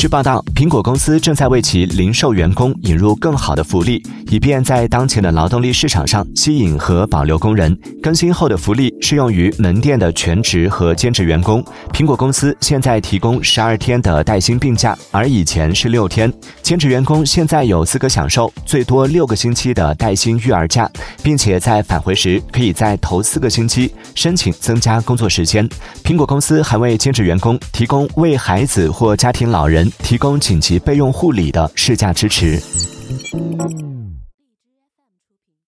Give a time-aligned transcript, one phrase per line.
[0.00, 7.76] 据报道，苹果公司正在为其零售员工引入更好的福利，以便在当前的劳动力市场上吸引和保留工人。
[8.02, 11.62] 更新后的福利适用于门店的全职和兼职员工。
[11.92, 16.32] 苹果公司现在提供十二天的带薪病假，而以前是六天。
[16.62, 20.88] 兼职员工现在有资格享受最多六个星期的带薪育儿假，
[21.22, 25.68] 并且在返回时可以在头四个星期申请增加工作时间。
[26.04, 29.90] 苹果公司还为兼职员工提供为孩子或家庭老人。
[30.02, 32.60] 提供紧急备用护理的试驾支持。
[33.10, 34.29] Thank you.